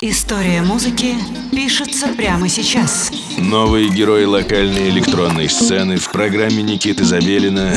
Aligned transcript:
История 0.00 0.62
музыки 0.62 1.16
пишется 1.50 2.06
прямо 2.16 2.48
сейчас. 2.48 3.10
Новые 3.36 3.90
герои 3.90 4.26
локальной 4.26 4.90
электронной 4.90 5.48
сцены 5.48 5.96
в 5.96 6.12
программе 6.12 6.62
Никиты 6.62 7.04
Забелина 7.04 7.72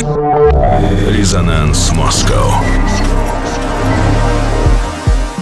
«Резонанс 1.10 1.92
Москва». 1.94 2.64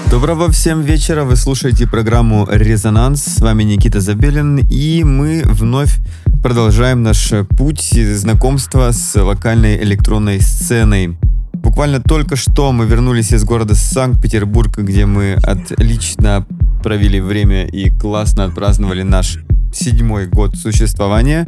Доброго 0.10 0.50
всем 0.52 0.82
вечера, 0.82 1.26
вы 1.26 1.36
слушаете 1.36 1.86
программу 1.86 2.48
«Резонанс», 2.50 3.26
с 3.26 3.42
вами 3.42 3.64
Никита 3.64 4.00
Забелин, 4.00 4.60
и 4.70 5.04
мы 5.04 5.42
вновь 5.44 5.98
продолжаем 6.42 7.04
наш 7.04 7.34
путь 7.58 7.92
знакомства 7.92 8.92
с 8.92 9.22
локальной 9.22 9.84
электронной 9.84 10.40
сценой. 10.40 11.18
Буквально 11.52 12.00
только 12.00 12.38
что 12.38 12.72
мы 12.72 12.86
вернулись 12.86 13.34
из 13.34 13.44
города 13.44 13.76
Санкт-Петербург, 13.76 14.78
где 14.78 15.06
мы 15.06 15.34
отлично 15.44 16.48
провели 16.82 17.20
время 17.20 17.66
и 17.66 17.90
классно 17.90 18.46
отпраздновали 18.46 19.04
наш 19.04 19.40
седьмой 19.74 20.28
год 20.28 20.56
существования. 20.56 21.46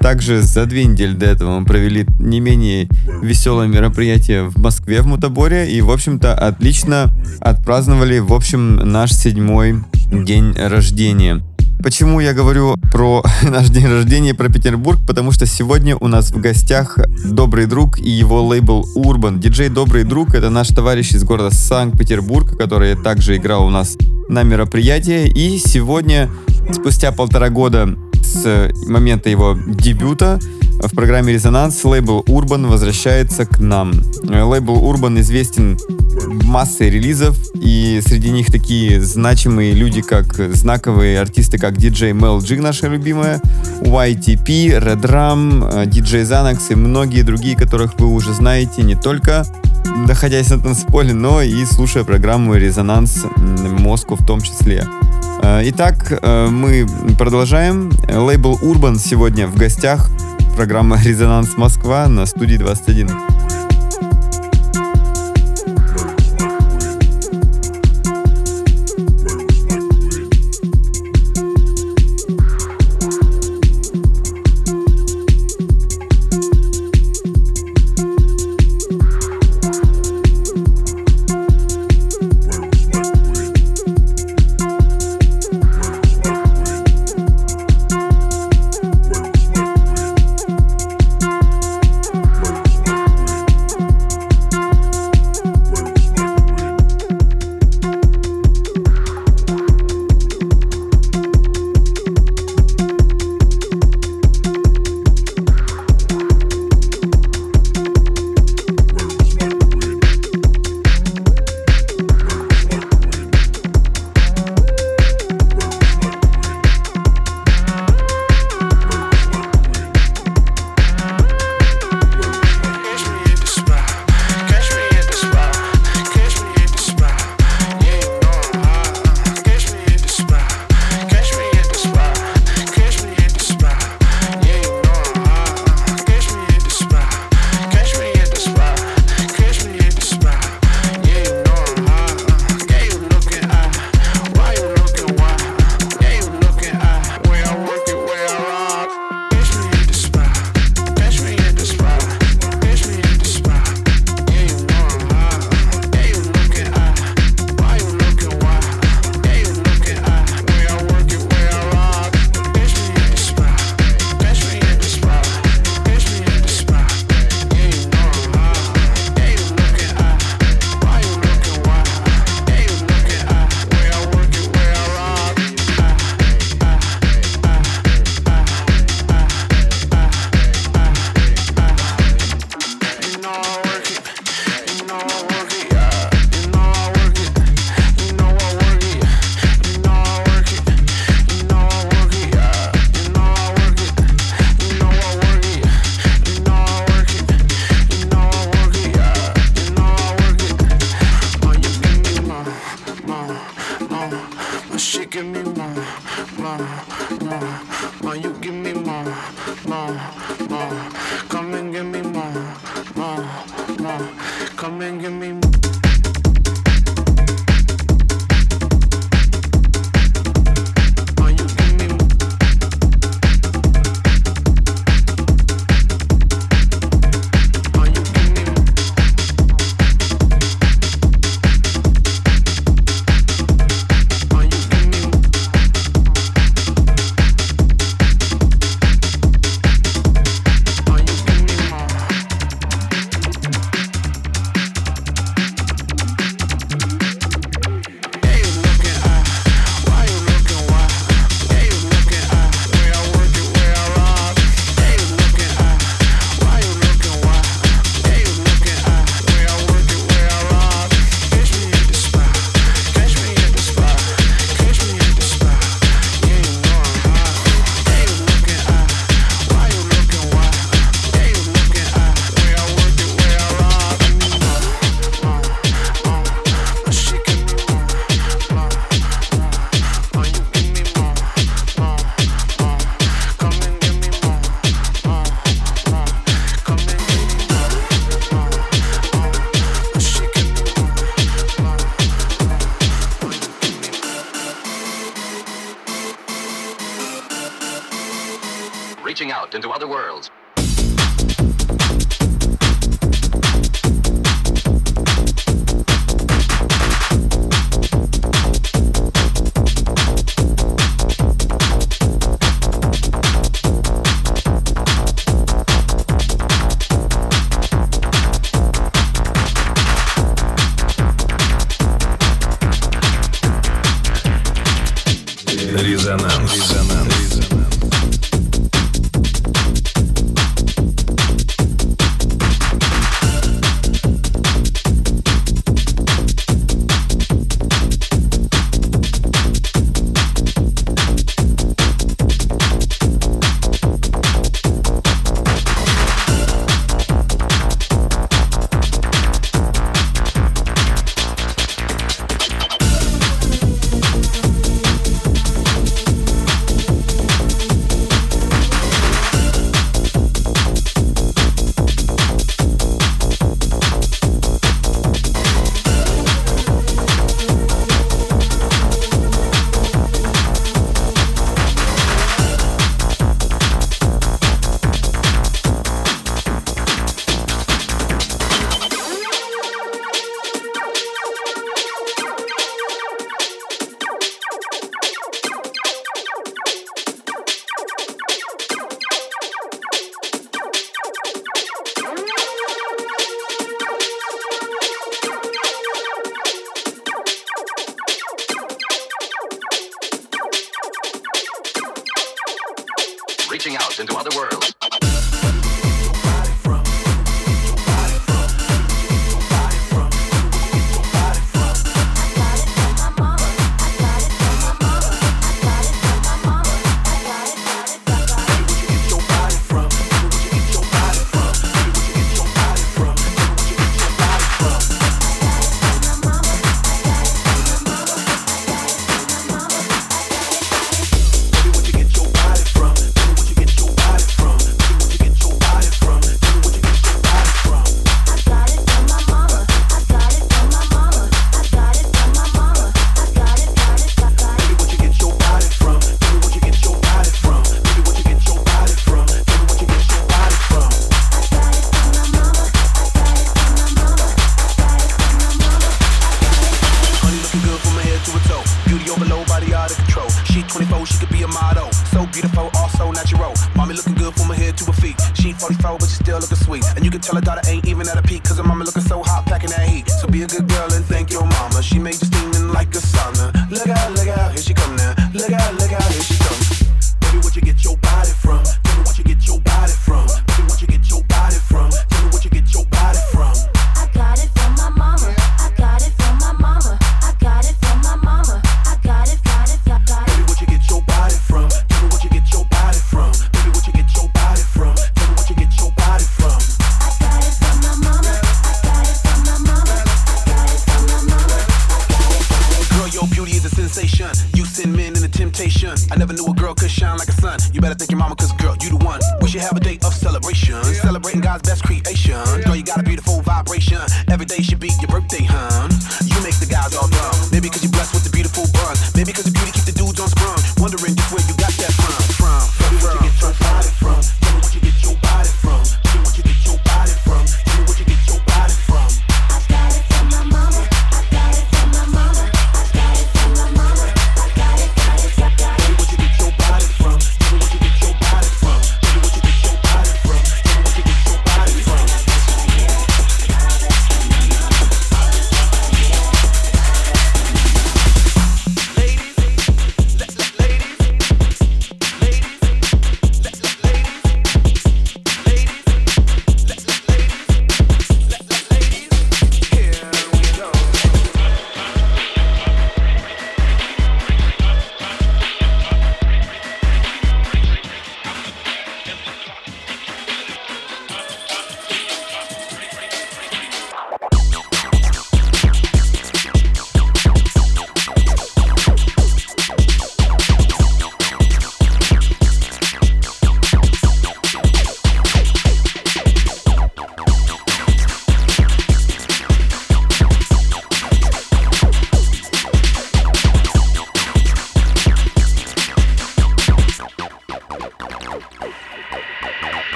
Также 0.00 0.42
за 0.42 0.66
две 0.66 0.84
недели 0.84 1.14
до 1.14 1.26
этого 1.26 1.58
мы 1.58 1.66
провели 1.66 2.06
не 2.18 2.40
менее 2.40 2.88
веселое 3.22 3.66
мероприятие 3.66 4.44
в 4.44 4.58
Москве, 4.58 5.02
в 5.02 5.06
Мутаборе, 5.06 5.70
и, 5.72 5.80
в 5.80 5.90
общем-то, 5.90 6.34
отлично 6.34 7.12
отпраздновали, 7.40 8.18
в 8.18 8.32
общем, 8.32 8.76
наш 8.76 9.12
седьмой 9.12 9.84
день 10.12 10.52
рождения. 10.52 11.42
Почему 11.82 12.20
я 12.20 12.32
говорю 12.32 12.76
про 12.92 13.24
наш 13.42 13.68
день 13.68 13.86
рождения, 13.86 14.34
про 14.34 14.48
Петербург? 14.48 15.00
Потому 15.04 15.32
что 15.32 15.46
сегодня 15.46 15.96
у 15.96 16.06
нас 16.06 16.30
в 16.30 16.40
гостях 16.40 16.96
добрый 17.24 17.66
друг 17.66 17.98
и 17.98 18.08
его 18.08 18.40
лейбл 18.46 18.86
Urban. 18.96 19.40
Диджей 19.40 19.68
Добрый 19.68 20.04
друг— 20.04 20.34
это 20.34 20.48
наш 20.48 20.68
товарищ 20.68 21.10
из 21.12 21.24
города 21.24 21.50
Санкт-Петербург, 21.50 22.56
который 22.56 22.94
также 22.94 23.36
играл 23.36 23.66
у 23.66 23.70
нас 23.70 23.96
на 24.28 24.44
мероприятии. 24.44 25.26
И 25.28 25.58
сегодня, 25.58 26.30
спустя 26.72 27.10
полтора 27.10 27.48
года 27.48 27.96
с 28.22 28.70
момента 28.86 29.28
его 29.28 29.58
дебюта, 29.66 30.38
в 30.82 30.94
программе 30.94 31.32
«Резонанс» 31.32 31.84
лейбл 31.84 32.24
Urban 32.26 32.66
возвращается 32.66 33.46
к 33.46 33.58
нам. 33.60 33.92
Лейбл 34.24 34.76
Urban 34.92 35.20
известен 35.20 35.78
массой 36.44 36.90
релизов, 36.90 37.38
и 37.54 38.00
среди 38.04 38.30
них 38.30 38.50
такие 38.50 39.00
значимые 39.00 39.72
люди, 39.72 40.02
как 40.02 40.34
знаковые 40.54 41.20
артисты, 41.20 41.58
как 41.58 41.74
DJ 41.74 42.12
Mel 42.12 42.40
G, 42.40 42.60
наша 42.60 42.88
любимая, 42.88 43.40
YTP, 43.80 44.78
Red 44.78 45.02
Ram, 45.02 45.86
DJ 45.86 46.22
Xanax 46.24 46.58
и 46.70 46.74
многие 46.74 47.22
другие, 47.22 47.56
которых 47.56 47.98
вы 47.98 48.06
уже 48.06 48.34
знаете 48.34 48.82
не 48.82 48.94
только 48.94 49.46
находясь 50.06 50.50
на 50.50 50.58
танцполе, 50.58 51.14
но 51.14 51.42
и 51.42 51.64
слушая 51.64 52.04
программу 52.04 52.54
«Резонанс 52.54 53.24
Москву» 53.36 54.16
в 54.16 54.26
том 54.26 54.40
числе. 54.40 54.86
Итак, 55.42 56.20
мы 56.22 56.86
продолжаем. 57.18 57.90
Лейбл 58.08 58.58
Urban 58.62 58.98
сегодня 58.98 59.46
в 59.46 59.56
гостях. 59.56 60.10
Программа 60.56 61.00
«Резонанс 61.02 61.56
Москва» 61.56 62.08
на 62.08 62.26
студии 62.26 62.56
21. 62.56 63.08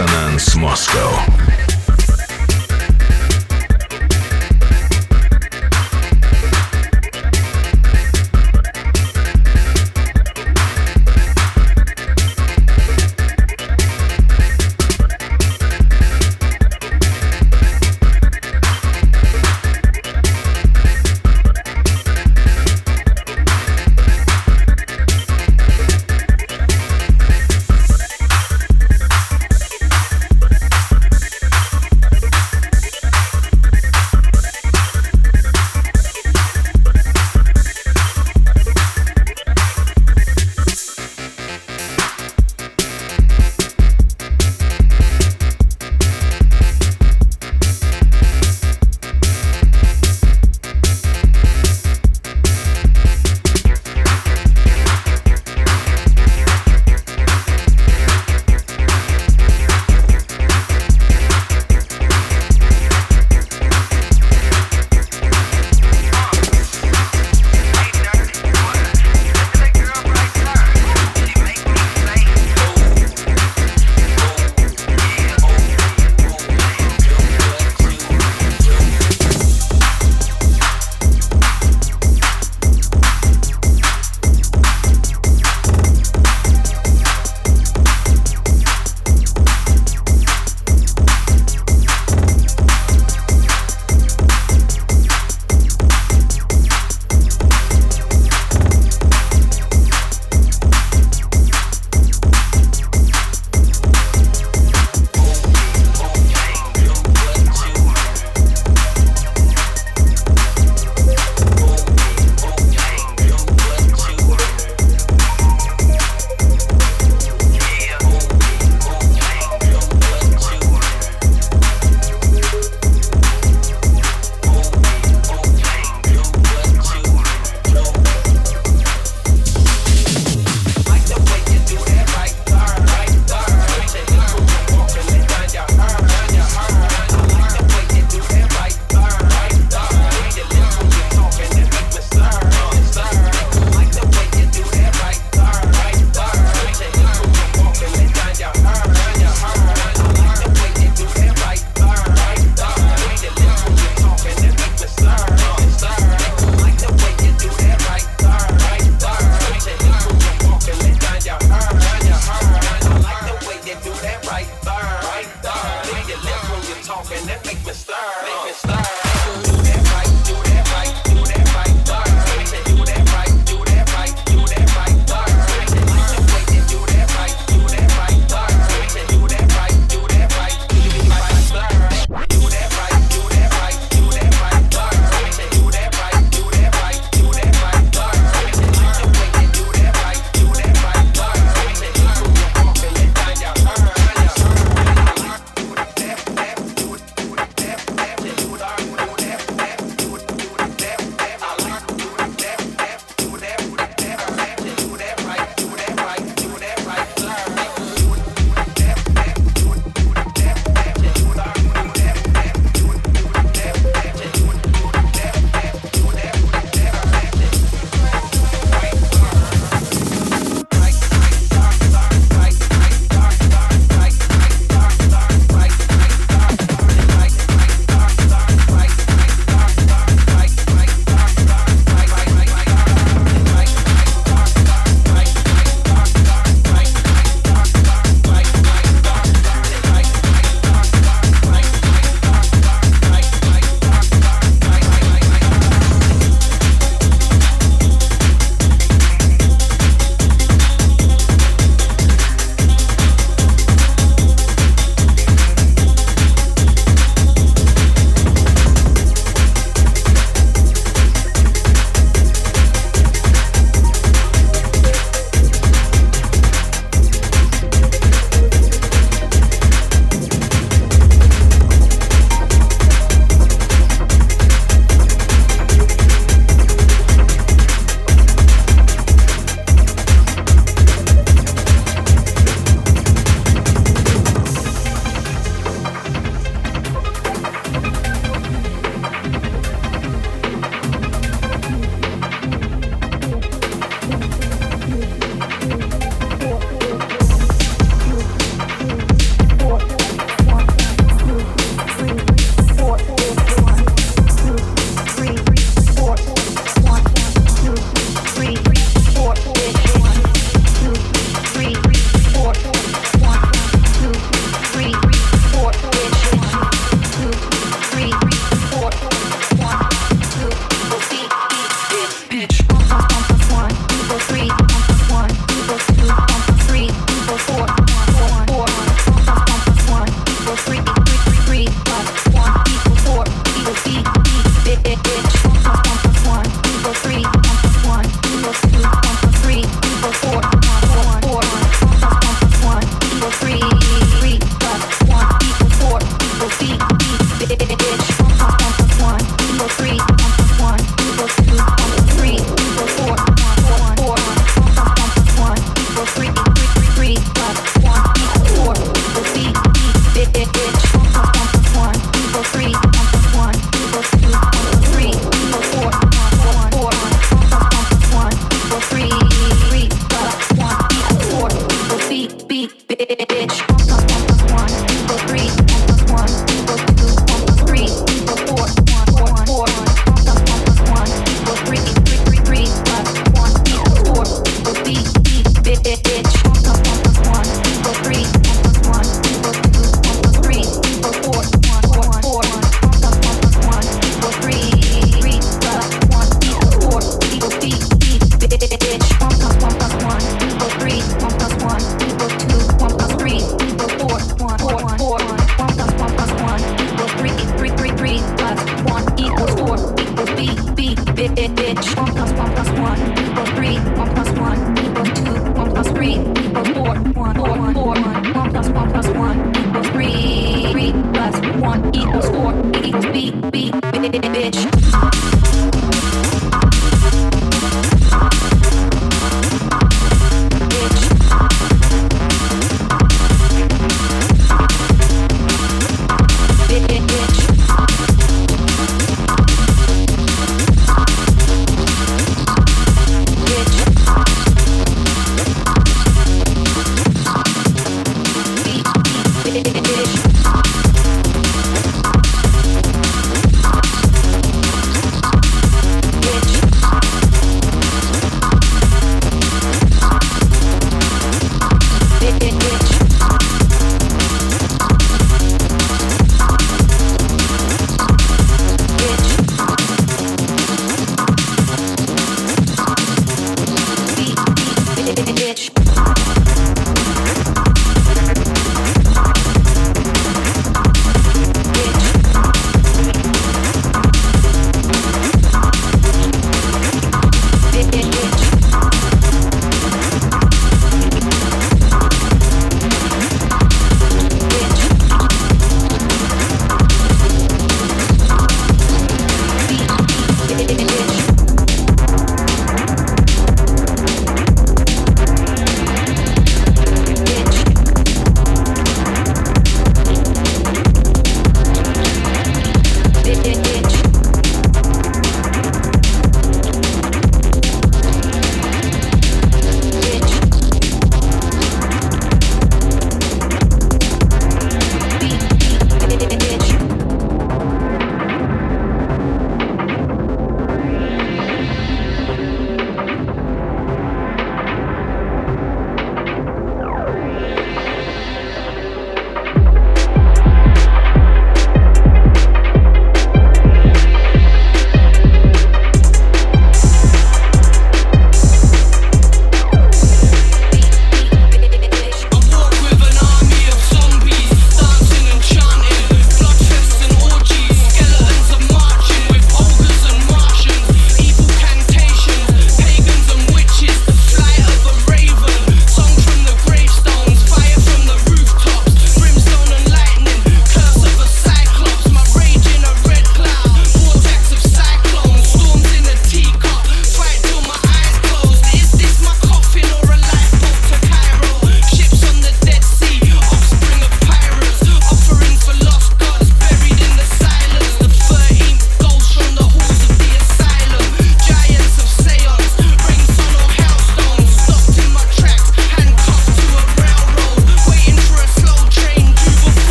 Resonance 0.00 0.56
Moscow. 0.56 1.49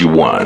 you 0.00 0.08
want. 0.08 0.45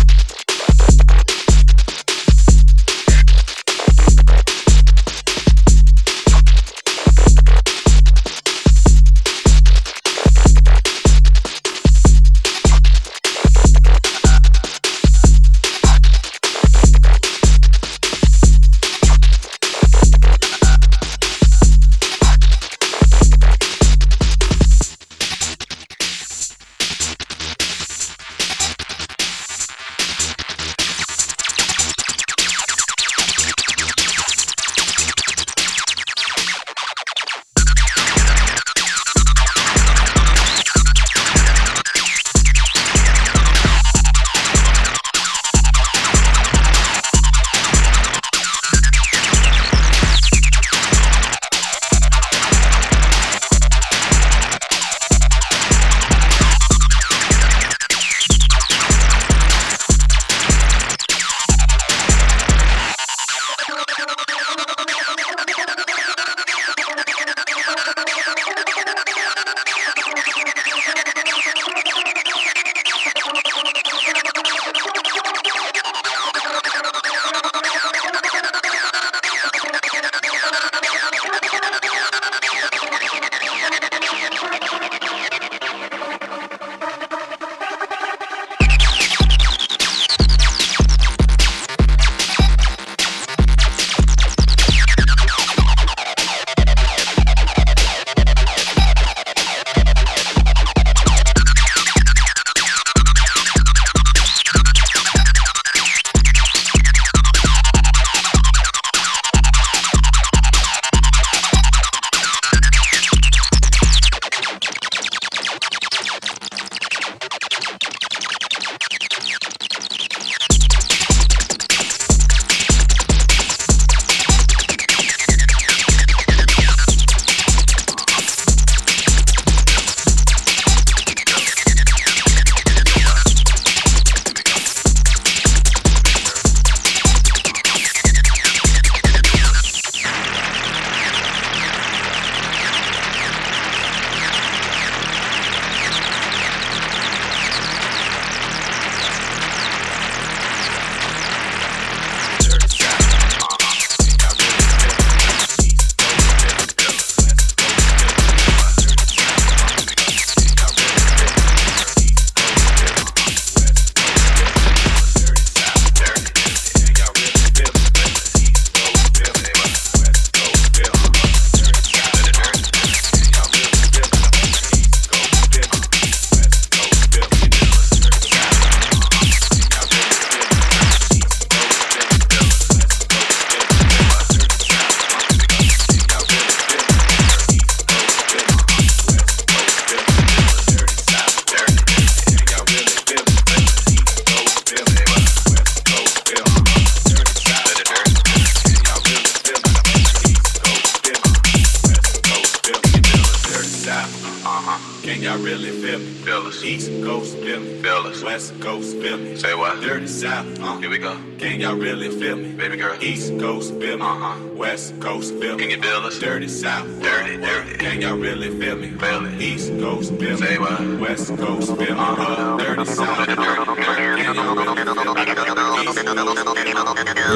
West 221.21 221.37
Coast, 221.37 221.67
spit 221.67 221.91
on 221.91 222.17
her 222.17 222.57
dirty 222.57 222.85
side. 222.85 223.37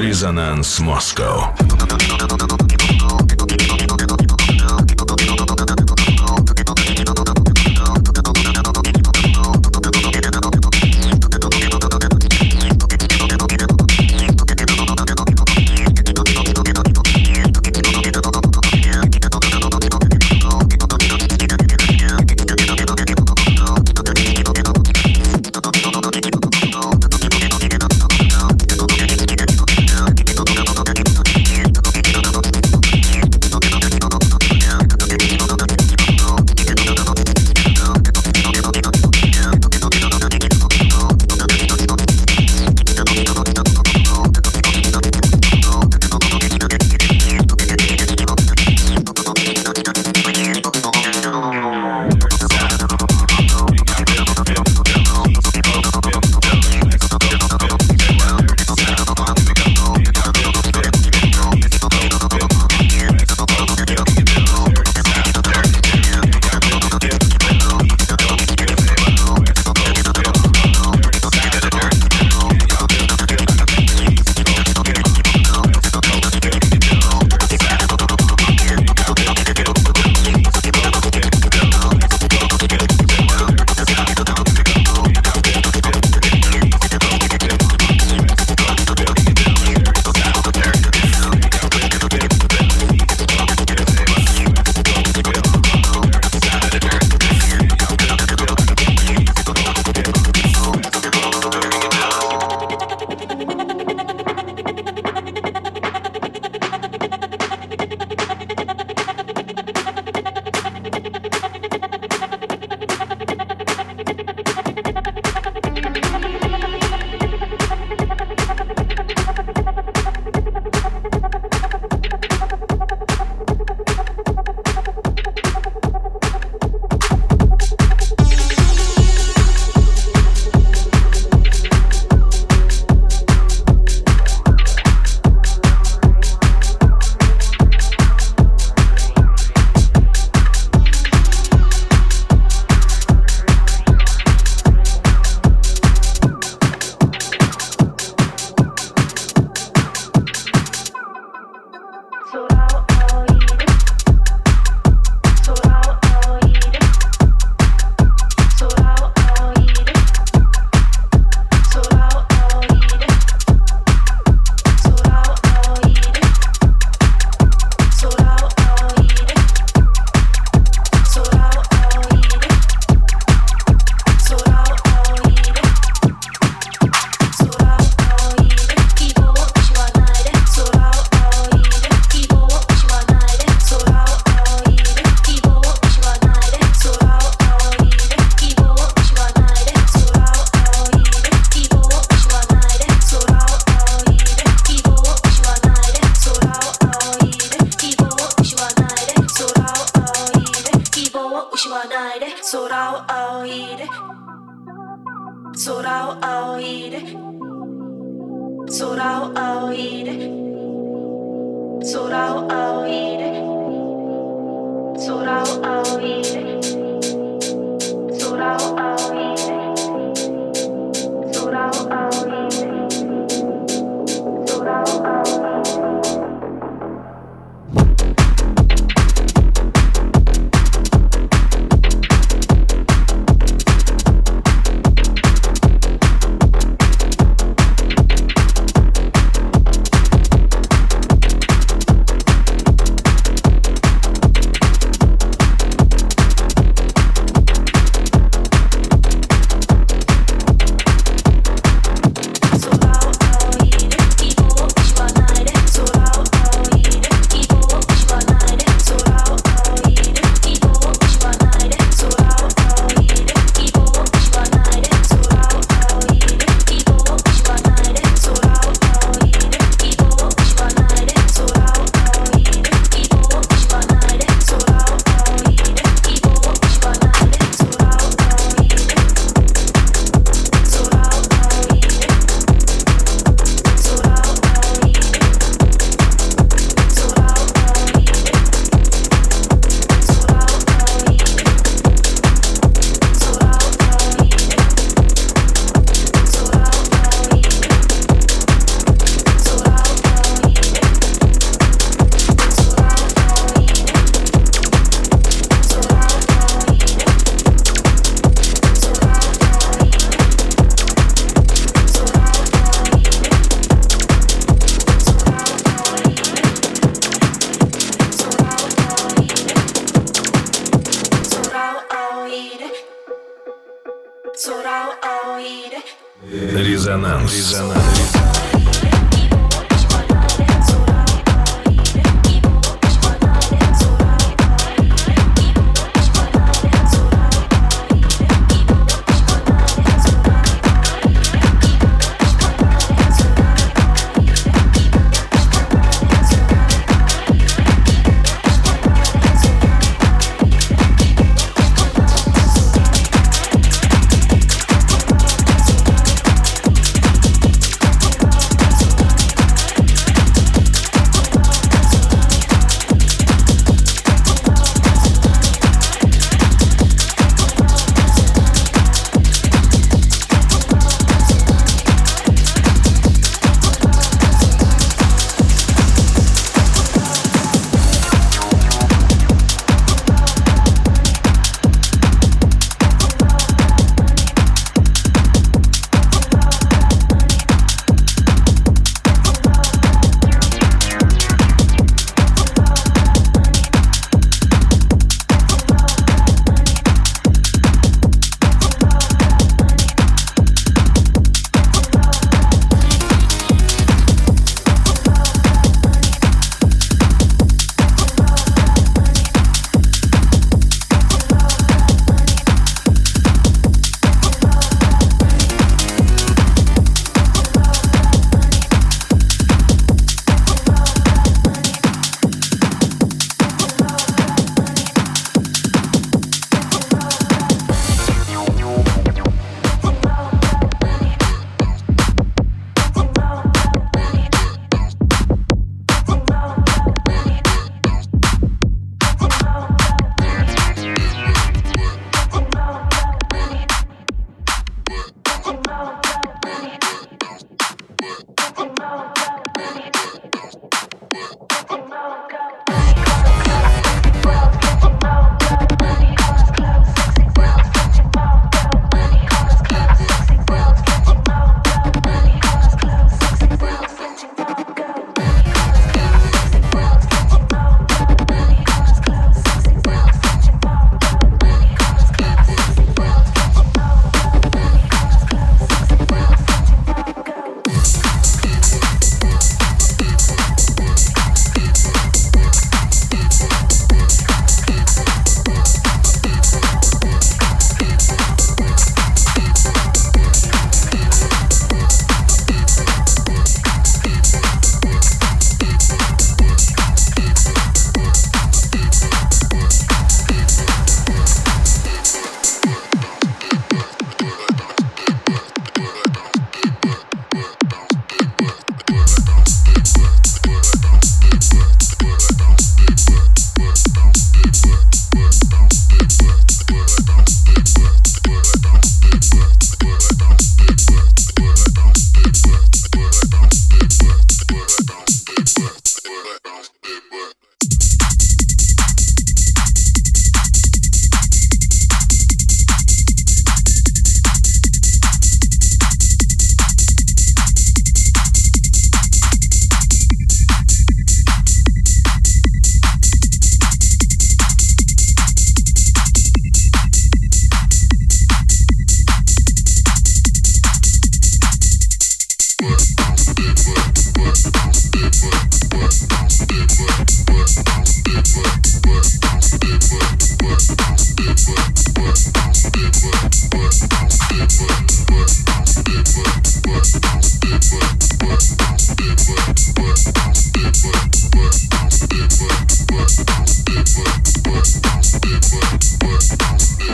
Резонанс 0.02 0.80
Москва. 0.80 1.54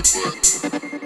work. 0.02 1.01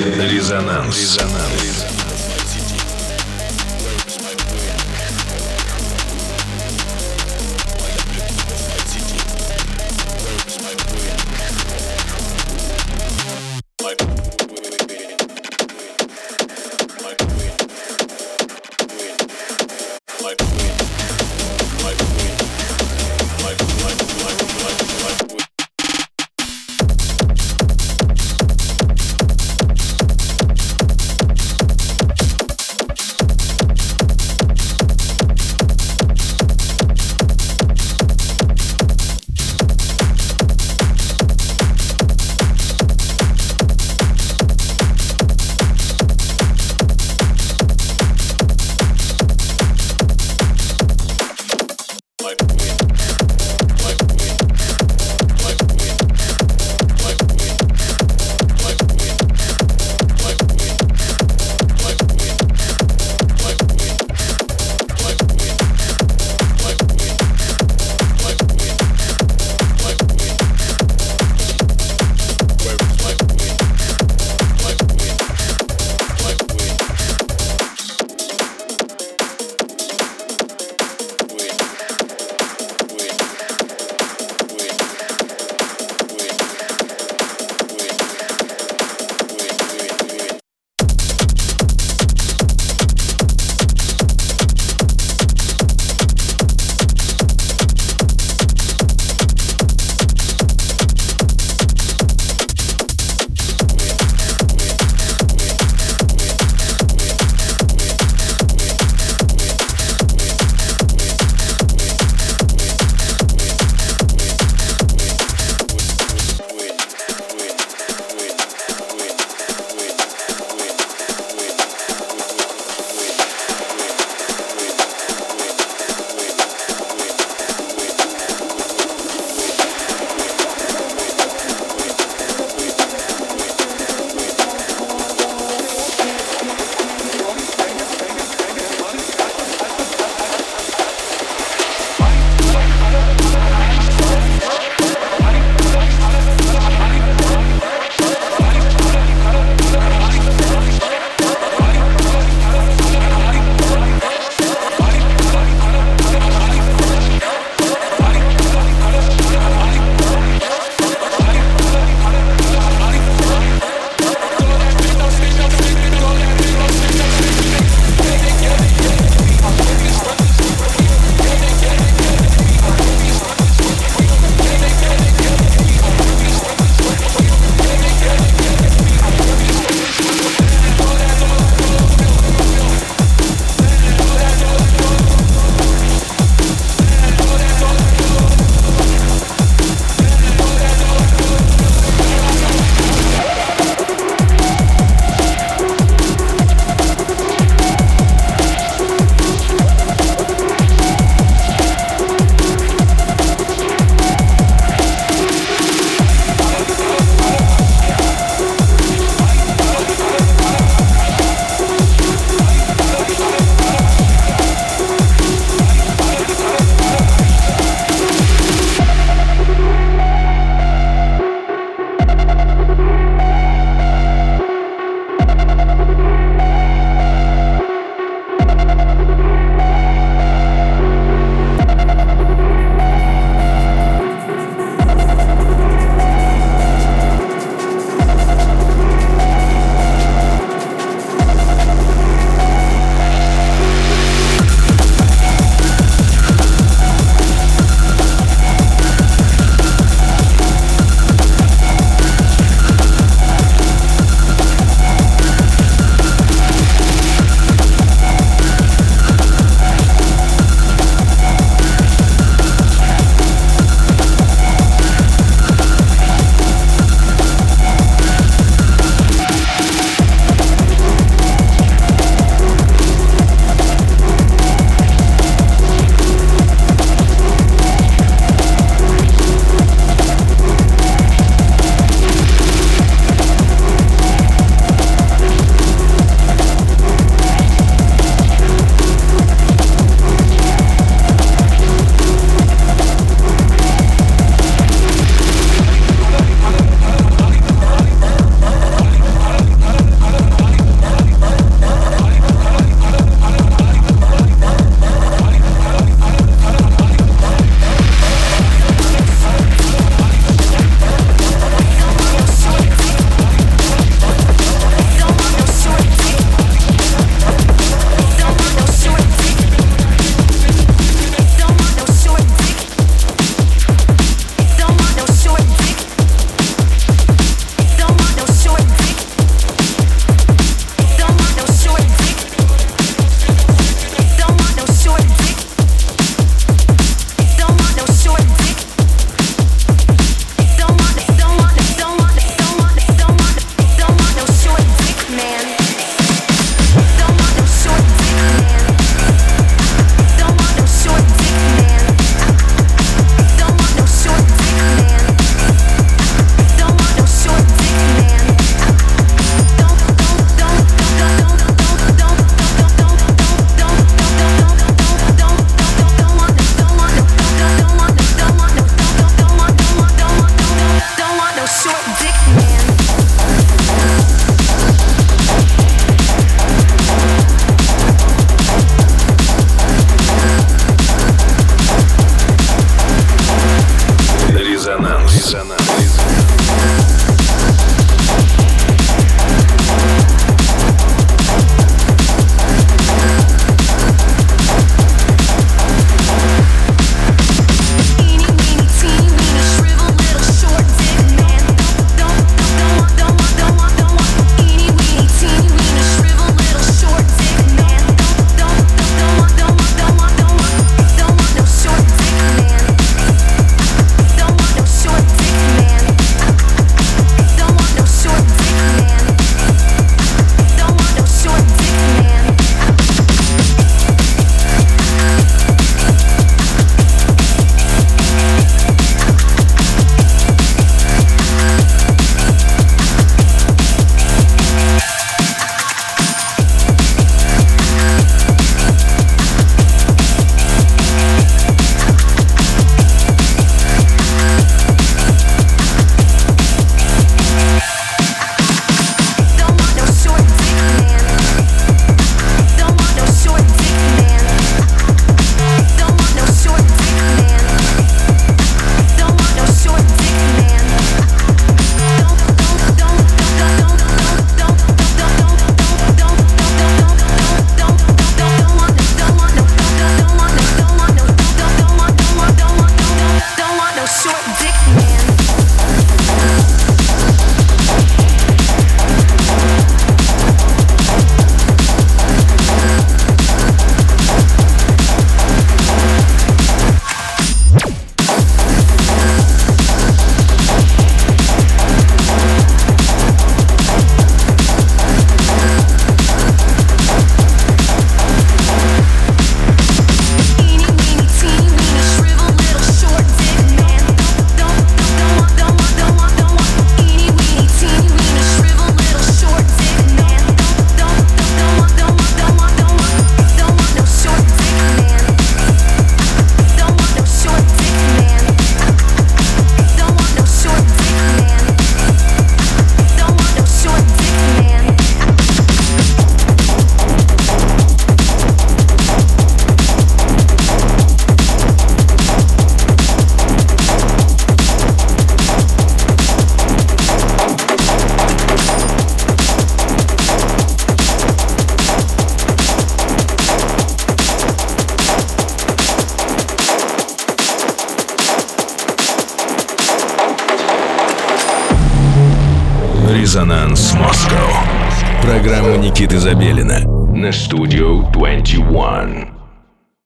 Резонанс. 0.00 0.96
Резонанс. 0.96 1.59